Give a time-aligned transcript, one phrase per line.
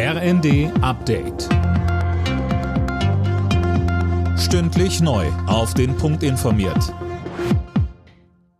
[0.00, 1.48] RND Update.
[4.38, 5.26] Stündlich neu.
[5.48, 6.94] Auf den Punkt informiert.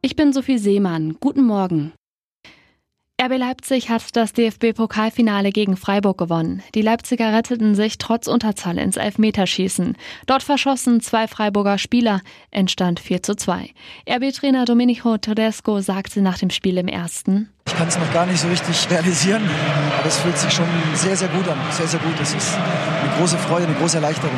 [0.02, 1.16] Ich bin Sophie Seemann.
[1.20, 1.92] Guten Morgen.
[3.22, 6.62] RB Leipzig hat das DFB-Pokalfinale gegen Freiburg gewonnen.
[6.74, 9.96] Die Leipziger retteten sich trotz Unterzahl ins Elfmeterschießen.
[10.26, 12.20] Dort verschossen zwei Freiburger Spieler,
[12.50, 13.70] entstand 4 zu 2.
[14.08, 17.48] RB-Trainer Domenico Tedesco sagte nach dem Spiel im ersten.
[17.78, 19.48] Ich kann es noch gar nicht so richtig realisieren,
[19.96, 21.56] aber es fühlt sich schon sehr, sehr gut an.
[21.70, 22.14] Sehr, sehr gut.
[22.20, 24.36] Es ist eine große Freude, eine große Erleichterung.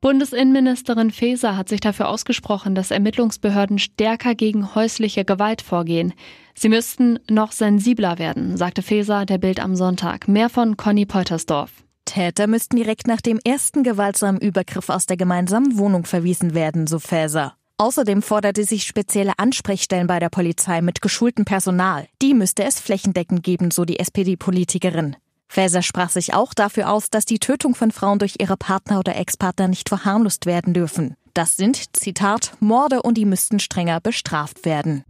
[0.00, 6.14] Bundesinnenministerin Faeser hat sich dafür ausgesprochen, dass Ermittlungsbehörden stärker gegen häusliche Gewalt vorgehen.
[6.54, 10.28] Sie müssten noch sensibler werden, sagte Faeser der Bild am Sonntag.
[10.28, 11.72] Mehr von Conny Poltersdorf.
[12.06, 16.98] Täter müssten direkt nach dem ersten gewaltsamen Übergriff aus der gemeinsamen Wohnung verwiesen werden, so
[16.98, 17.54] Faeser.
[17.76, 22.06] Außerdem forderte sich spezielle Ansprechstellen bei der Polizei mit geschultem Personal.
[22.22, 25.16] Die müsste es flächendeckend geben, so die SPD-Politikerin.
[25.48, 29.16] Faeser sprach sich auch dafür aus, dass die Tötung von Frauen durch ihre Partner oder
[29.16, 31.16] Ex-Partner nicht verharmlost werden dürfen.
[31.34, 35.04] Das sind, Zitat, Morde und die müssten strenger bestraft werden.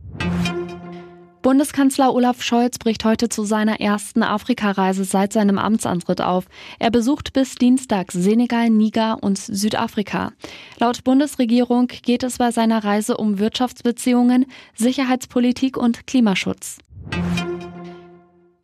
[1.45, 6.47] Bundeskanzler Olaf Scholz bricht heute zu seiner ersten Afrikareise seit seinem Amtsantritt auf.
[6.79, 10.33] Er besucht bis Dienstag Senegal, Niger und Südafrika.
[10.78, 16.78] Laut Bundesregierung geht es bei seiner Reise um Wirtschaftsbeziehungen, Sicherheitspolitik und Klimaschutz.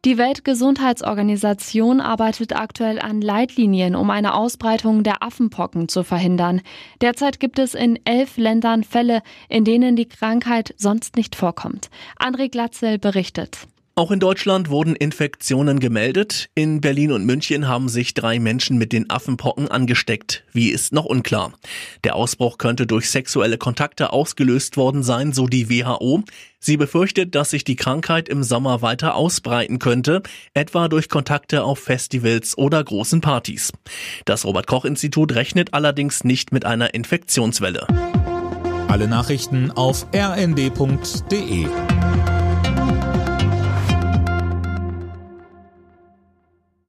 [0.06, 6.62] Die Weltgesundheitsorganisation arbeitet aktuell an Leitlinien, um eine Ausbreitung der Affenpocken zu verhindern.
[7.02, 11.90] Derzeit gibt es in elf Ländern Fälle, in denen die Krankheit sonst nicht vorkommt.
[12.18, 13.66] André Glatzel berichtet.
[14.00, 16.48] Auch in Deutschland wurden Infektionen gemeldet.
[16.54, 20.42] In Berlin und München haben sich drei Menschen mit den Affenpocken angesteckt.
[20.54, 21.52] Wie ist noch unklar.
[22.02, 26.22] Der Ausbruch könnte durch sexuelle Kontakte ausgelöst worden sein, so die WHO.
[26.58, 30.22] Sie befürchtet, dass sich die Krankheit im Sommer weiter ausbreiten könnte,
[30.54, 33.70] etwa durch Kontakte auf Festivals oder großen Partys.
[34.24, 37.86] Das Robert Koch Institut rechnet allerdings nicht mit einer Infektionswelle.
[38.88, 41.66] Alle Nachrichten auf rnd.de